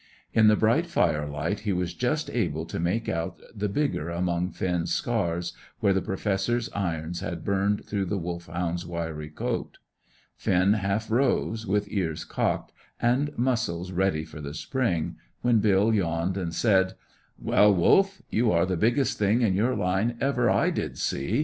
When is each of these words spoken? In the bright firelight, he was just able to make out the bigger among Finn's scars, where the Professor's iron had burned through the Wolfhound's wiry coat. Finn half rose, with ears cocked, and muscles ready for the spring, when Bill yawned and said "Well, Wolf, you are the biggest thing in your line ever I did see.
In 0.33 0.47
the 0.47 0.55
bright 0.55 0.87
firelight, 0.87 1.59
he 1.59 1.71
was 1.71 1.93
just 1.93 2.27
able 2.31 2.65
to 2.65 2.79
make 2.79 3.07
out 3.07 3.39
the 3.55 3.69
bigger 3.69 4.09
among 4.09 4.49
Finn's 4.49 4.91
scars, 4.91 5.53
where 5.79 5.93
the 5.93 6.01
Professor's 6.01 6.71
iron 6.73 7.13
had 7.21 7.45
burned 7.45 7.85
through 7.85 8.05
the 8.05 8.17
Wolfhound's 8.17 8.83
wiry 8.83 9.29
coat. 9.29 9.77
Finn 10.35 10.73
half 10.73 11.11
rose, 11.11 11.67
with 11.67 11.87
ears 11.91 12.25
cocked, 12.25 12.71
and 12.99 13.37
muscles 13.37 13.91
ready 13.91 14.25
for 14.25 14.41
the 14.41 14.55
spring, 14.55 15.17
when 15.43 15.59
Bill 15.59 15.93
yawned 15.93 16.35
and 16.35 16.51
said 16.51 16.93
"Well, 17.37 17.71
Wolf, 17.71 18.23
you 18.31 18.51
are 18.51 18.65
the 18.65 18.77
biggest 18.77 19.19
thing 19.19 19.43
in 19.43 19.53
your 19.53 19.75
line 19.75 20.17
ever 20.19 20.49
I 20.49 20.71
did 20.71 20.97
see. 20.97 21.39